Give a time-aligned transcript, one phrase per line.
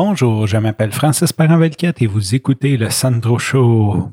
[0.00, 4.12] Bonjour, je m'appelle Francis Parent-Velquette et vous écoutez le Sandro Show.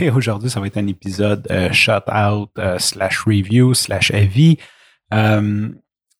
[0.00, 4.56] Et aujourd'hui, ça va être un épisode euh, shut out euh, slash review slash avis.
[5.12, 5.68] Euh,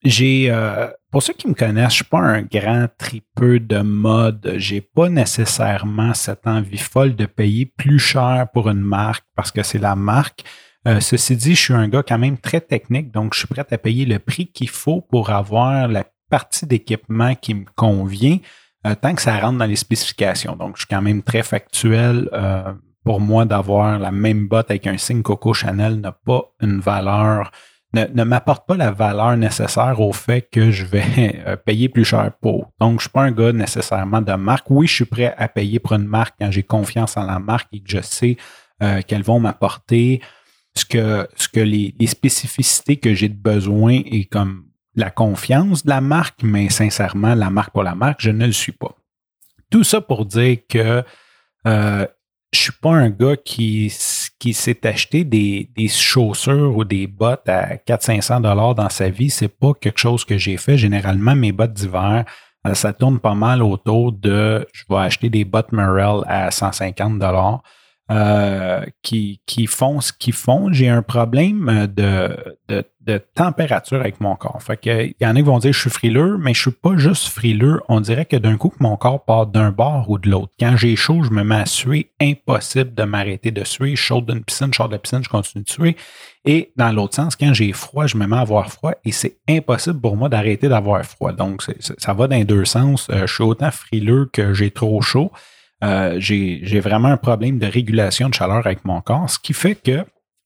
[0.04, 0.54] j'ai,
[1.10, 4.56] pour ceux qui me connaissent, je suis pas un grand tripeux de mode.
[4.58, 9.62] J'ai pas nécessairement cette envie folle de payer plus cher pour une marque parce que
[9.62, 10.44] c'est la marque.
[11.00, 13.78] ceci dit, je suis un gars quand même très technique, donc je suis prêt à
[13.78, 18.36] payer le prix qu'il faut pour avoir la partie d'équipement qui me convient.
[18.86, 20.56] Euh, tant que ça rentre dans les spécifications.
[20.56, 22.28] Donc, je suis quand même très factuel.
[22.32, 22.72] Euh,
[23.04, 27.50] pour moi, d'avoir la même botte avec un signe Coco Chanel n'a pas une valeur,
[27.94, 32.32] ne, m'apporte pas la valeur nécessaire au fait que je vais euh, payer plus cher
[32.40, 32.72] pour.
[32.80, 34.70] Donc, je suis pas un gars nécessairement de marque.
[34.70, 37.68] Oui, je suis prêt à payer pour une marque quand j'ai confiance en la marque
[37.72, 38.36] et que je sais
[39.06, 40.20] qu'elles vont m'apporter
[40.74, 44.64] ce que, ce que les, les spécificités que j'ai de besoin et comme
[44.94, 48.52] la confiance de la marque, mais sincèrement, la marque pour la marque, je ne le
[48.52, 48.94] suis pas.
[49.70, 51.02] Tout ça pour dire que
[51.66, 52.06] euh,
[52.52, 57.76] je suis pas un gars qui, s'est acheté des, des, chaussures ou des bottes à
[57.76, 59.30] 400-500 dollars dans sa vie.
[59.30, 60.76] C'est pas quelque chose que j'ai fait.
[60.76, 62.26] Généralement, mes bottes d'hiver,
[62.66, 67.18] euh, ça tourne pas mal autour de je vais acheter des bottes Merrell à 150
[67.18, 67.62] dollars.
[68.12, 70.70] Euh, qui, font ce qu'ils font.
[70.70, 72.36] J'ai un problème de,
[72.68, 74.62] de, température avec mon corps.
[74.62, 76.70] Fait que, il y en a qui vont dire je suis frileux, mais je suis
[76.72, 77.80] pas juste frileux.
[77.88, 80.52] On dirait que d'un coup que mon corps part d'un bord ou de l'autre.
[80.60, 82.10] Quand j'ai chaud, je me mets à suer.
[82.20, 83.96] Impossible de m'arrêter de suer.
[83.96, 85.96] Je saute d'une piscine, je sors de la piscine, je continue de suer.
[86.44, 89.38] Et dans l'autre sens, quand j'ai froid, je me mets à avoir froid et c'est
[89.48, 91.32] impossible pour moi d'arrêter d'avoir froid.
[91.32, 93.08] Donc, ça va dans les deux sens.
[93.10, 95.32] Euh, je suis autant frileux que j'ai trop chaud.
[95.82, 99.74] Euh, j'ai vraiment un problème de régulation de chaleur avec mon corps, ce qui fait
[99.74, 100.04] que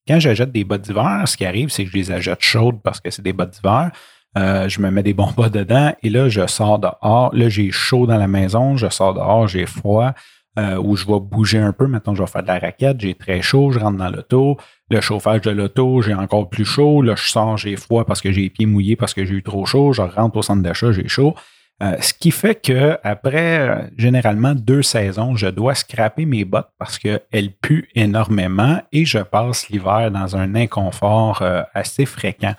[0.09, 3.01] quand j'achète des bottes d'hiver, ce qui arrive, c'est que je les achète chaudes parce
[3.01, 3.91] que c'est des bottes d'hiver.
[4.39, 7.34] Euh, je me mets des bons bas dedans et là, je sors dehors.
[7.34, 10.12] Là, j'ai chaud dans la maison, je sors dehors, j'ai froid.
[10.59, 11.87] Euh, ou je vais bouger un peu.
[11.87, 14.57] Maintenant, je vais faire de la raquette, j'ai très chaud, je rentre dans l'auto.
[14.89, 17.03] Le chauffage de l'auto, j'ai encore plus chaud.
[17.03, 19.42] Là, je sors, j'ai froid parce que j'ai les pieds mouillés, parce que j'ai eu
[19.42, 19.92] trop chaud.
[19.92, 21.35] Je rentre au centre d'achat, j'ai chaud.
[21.83, 26.70] Euh, ce qui fait que après euh, généralement deux saisons, je dois scraper mes bottes
[26.79, 32.55] parce qu'elles puent énormément et je passe l'hiver dans un inconfort euh, assez fréquent.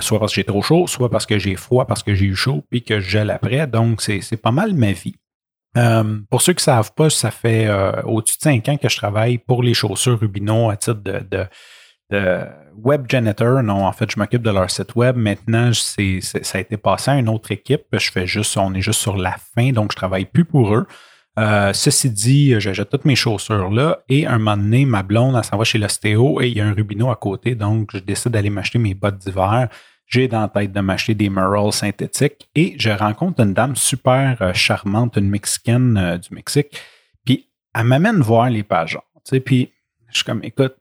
[0.00, 2.34] soit parce que j'ai trop chaud, soit parce que j'ai froid, parce que j'ai eu
[2.34, 3.66] chaud, puis que je gèle après.
[3.66, 5.16] Donc, c'est pas mal ma vie.
[6.30, 7.68] pour ceux qui ne savent pas, ça fait
[8.04, 11.46] au-dessus de cinq ans que je travaille pour les chaussures Rubino à titre de, de
[12.10, 13.62] web janitor.
[13.62, 15.16] Non, en fait, je m'occupe de leur site web.
[15.16, 17.84] Maintenant, ça a été passé à une autre équipe.
[17.92, 20.86] Je fais juste, on est juste sur la fin, donc je travaille plus pour eux.
[21.36, 25.42] Euh, ceci dit, j'achète toutes mes chaussures là et un moment donné, ma blonde, elle
[25.42, 28.32] s'en va chez l'ostéo et il y a un Rubino à côté, donc je décide
[28.32, 29.68] d'aller m'acheter mes bottes d'hiver.
[30.06, 34.36] J'ai dans la tête de m'acheter des Merrell synthétiques et je rencontre une dame super
[34.42, 36.80] euh, charmante, une Mexicaine euh, du Mexique,
[37.24, 38.98] puis elle m'amène voir les pages.
[39.44, 39.72] Puis
[40.10, 40.76] je suis comme, écoute,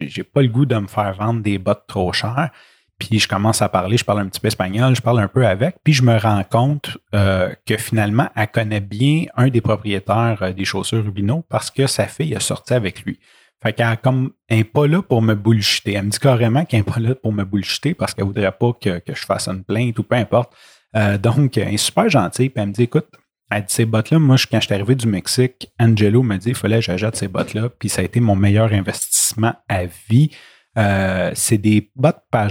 [0.00, 2.50] j'ai pas le goût de me faire vendre des bottes trop chères.
[2.98, 5.46] Puis je commence à parler, je parle un petit peu espagnol, je parle un peu
[5.46, 10.38] avec, puis je me rends compte euh, que finalement, elle connaît bien un des propriétaires
[10.42, 13.20] euh, des chaussures Rubino parce que sa fille a sorti avec lui.
[13.62, 14.32] Fait qu'elle comme
[14.72, 15.94] pas là pour me bullshiter.
[15.94, 18.72] Elle me dit carrément qu'elle n'est pas là pour me bullshiter parce qu'elle voudrait pas
[18.72, 20.52] que, je fasse une plainte ou peu importe.
[20.96, 23.08] Euh, donc, elle est super gentille, puis elle me dit écoute,
[23.50, 26.76] elle ces bottes-là, moi, quand je suis arrivé du Mexique, Angelo m'a dit il fallait
[26.76, 30.30] que j'achète ces bottes-là, puis ça a été mon meilleur investissement à vie.
[30.76, 32.48] Euh, c'est des bottes pas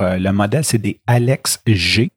[0.00, 2.10] euh, le modèle, c'est des Alex G.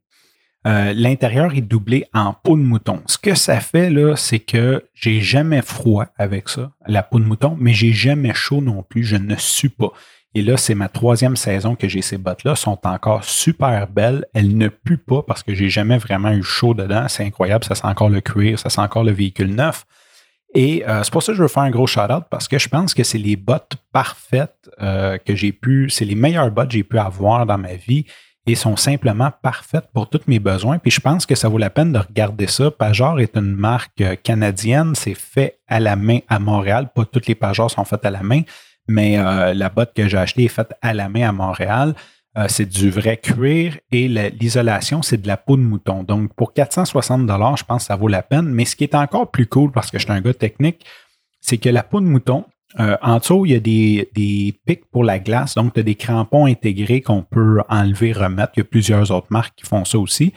[0.67, 3.01] Euh, l'intérieur est doublé en peau de mouton.
[3.05, 7.23] Ce que ça fait, là, c'est que j'ai jamais froid avec ça, la peau de
[7.23, 9.03] mouton, mais j'ai jamais chaud non plus.
[9.03, 9.93] Je ne suis pas.
[10.35, 12.55] Et là, c'est ma troisième saison que j'ai ces bottes-là.
[12.55, 14.25] sont encore super belles.
[14.33, 17.07] Elles ne puent pas parce que j'ai jamais vraiment eu chaud dedans.
[17.07, 17.63] C'est incroyable.
[17.63, 19.85] Ça sent encore le cuir, ça sent encore le véhicule neuf.
[20.53, 22.69] Et euh, c'est pour ça que je veux faire un gros shout-out parce que je
[22.69, 26.73] pense que c'est les bottes parfaites euh, que j'ai pu, c'est les meilleures bottes que
[26.73, 28.05] j'ai pu avoir dans ma vie
[28.47, 30.79] et sont simplement parfaites pour tous mes besoins.
[30.79, 32.71] Puis je pense que ça vaut la peine de regarder ça.
[32.71, 36.89] Pajor est une marque euh, canadienne, c'est fait à la main à Montréal.
[36.95, 38.41] Pas toutes les Pajors sont faites à la main,
[38.87, 41.93] mais euh, la botte que j'ai achetée est faite à la main à Montréal.
[42.37, 46.03] Euh, c'est du vrai cuir et l'isolation, c'est de la peau de mouton.
[46.03, 48.45] Donc, pour 460 dollars, je pense que ça vaut la peine.
[48.45, 50.85] Mais ce qui est encore plus cool, parce que je suis un gars technique,
[51.41, 52.45] c'est que la peau de mouton,
[52.79, 55.55] euh, en dessous, il y a des, des pics pour la glace.
[55.55, 58.53] Donc, tu as des crampons intégrés qu'on peut enlever, remettre.
[58.55, 60.33] Il y a plusieurs autres marques qui font ça aussi.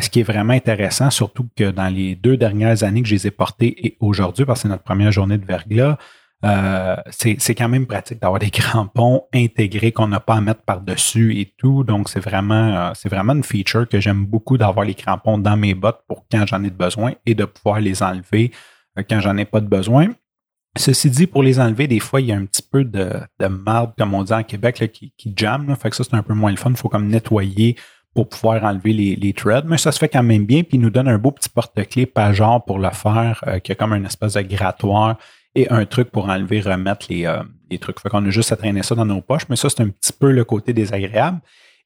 [0.00, 3.26] ce qui est vraiment intéressant, surtout que dans les deux dernières années que je les
[3.26, 5.98] ai portés et aujourd'hui, parce que c'est notre première journée de verglas,
[6.44, 11.38] euh, c'est quand même pratique d'avoir des crampons intégrés qu'on n'a pas à mettre par-dessus
[11.38, 11.84] et tout.
[11.84, 15.74] Donc, c'est vraiment, euh, vraiment une feature que j'aime beaucoup d'avoir les crampons dans mes
[15.74, 18.50] bottes pour quand j'en ai besoin et de pouvoir les enlever
[18.98, 20.08] euh, quand j'en ai pas de besoin.
[20.76, 23.46] Ceci dit, pour les enlever, des fois, il y a un petit peu de, de
[23.46, 25.76] marde, comme on dit en Québec, qui, qui jamme.
[25.76, 26.70] Fait que ça, c'est un peu moins le fun.
[26.70, 27.76] Il faut comme nettoyer
[28.14, 30.80] pour pouvoir enlever les, les, threads, mais ça se fait quand même bien, puis il
[30.80, 34.34] nous donne un beau petit porte-clés pageur pour le faire, qui a comme une espèce
[34.34, 35.16] de grattoir
[35.54, 38.00] et un truc pour enlever, remettre les, euh, les trucs.
[38.00, 40.12] Fait qu'on a juste à traîner ça dans nos poches, mais ça, c'est un petit
[40.12, 41.40] peu le côté désagréable.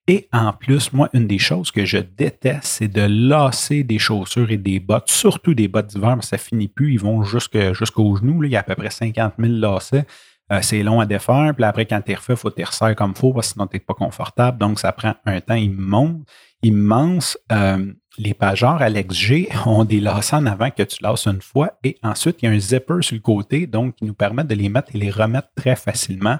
[0.08, 4.50] Et en plus, moi, une des choses que je déteste, c'est de lasser des chaussures
[4.52, 6.92] et des bottes, surtout des bottes d'hiver, mais ça finit plus.
[6.92, 8.44] Ils vont jusqu'au genou.
[8.44, 10.06] Il y a à peu près 50 000 lacets.
[10.52, 11.52] Euh, c'est long à défaire.
[11.54, 13.52] Puis après, quand tu refait, il faut que tu resserres comme il faut, parce que
[13.54, 14.58] sinon, tu n'es pas confortable.
[14.58, 16.20] Donc, ça prend un temps immense.
[16.62, 17.38] immense.
[17.52, 21.72] Euh, les pageurs Alex G ont des lacets en avant que tu lasses une fois
[21.84, 24.54] et ensuite il y a un zipper sur le côté, donc qui nous permet de
[24.54, 26.38] les mettre et les remettre très facilement.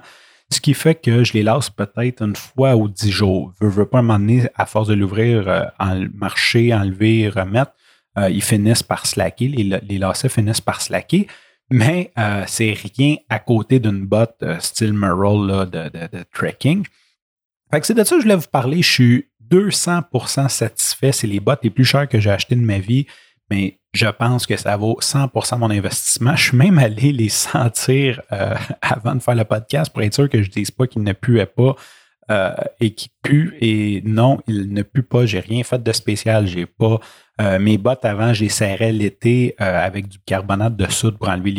[0.49, 3.51] Ce qui fait que je les lasse peut-être une fois ou dix jours.
[3.61, 7.73] Je veux pas m'emmener à force de l'ouvrir, euh, en marcher, enlever, remettre.
[8.17, 11.27] Euh, ils finissent par slacker, les, les lacets finissent par slacker,
[11.69, 16.85] mais euh, c'est rien à côté d'une botte style Merle de, de, trekking.
[17.81, 18.81] C'est de ça que je voulais vous parler.
[18.81, 21.11] Je suis 200% satisfait.
[21.11, 23.05] C'est les bottes les plus chères que j'ai achetées de ma vie,
[23.49, 26.35] mais je pense que ça vaut 100% mon investissement.
[26.35, 30.29] Je suis même allé les sentir euh, avant de faire le podcast pour être sûr
[30.29, 31.75] que je ne dise pas qu'ils ne puaient pas
[32.29, 33.57] euh, et qu'ils puent.
[33.59, 35.25] Et non, ils ne puent pas.
[35.25, 36.47] J'ai rien fait de spécial.
[36.47, 36.99] J'ai pas
[37.39, 41.51] euh, mes bottes avant, serré l'été avec du carbonate de soude pour enlever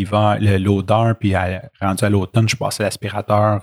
[0.59, 1.15] l'odeur.
[1.19, 1.35] Puis
[1.81, 3.61] rendu à l'automne, je passais l'aspirateur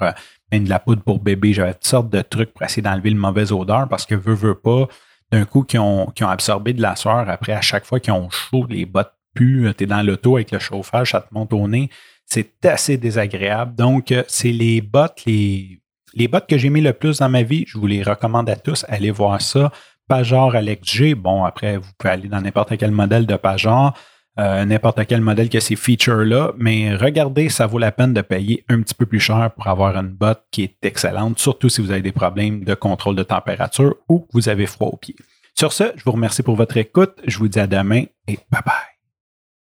[0.60, 1.54] de la poudre pour bébé.
[1.54, 4.56] J'avais toutes sortes de trucs pour essayer d'enlever le mauvaise odeur parce que veux, veux
[4.56, 4.88] pas,
[5.32, 8.30] d'un coup, qui ont, ont absorbé de la sueur après, à chaque fois qu'ils ont
[8.30, 11.90] chaud, les bottes puent, es dans l'auto avec le chauffage, ça te monte au nez.
[12.26, 13.76] C'est assez désagréable.
[13.76, 15.80] Donc, euh, c'est les bottes, les,
[16.14, 17.66] les bottes que j'ai mis le plus dans ma vie.
[17.68, 18.86] Je vous les recommande à tous.
[18.88, 19.72] Allez voir ça.
[20.08, 21.16] Pajor Alex G.
[21.16, 23.94] Bon, après, vous pouvez aller dans n'importe quel modèle de Pajor.
[24.38, 28.66] Euh, n'importe quel modèle que ces features-là, mais regardez, ça vaut la peine de payer
[28.68, 31.90] un petit peu plus cher pour avoir une botte qui est excellente, surtout si vous
[31.92, 35.16] avez des problèmes de contrôle de température ou que vous avez froid aux pieds.
[35.58, 38.62] Sur ce, je vous remercie pour votre écoute, je vous dis à demain et bye
[38.66, 38.95] bye.